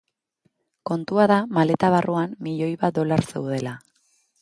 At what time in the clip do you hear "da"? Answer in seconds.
1.33-1.37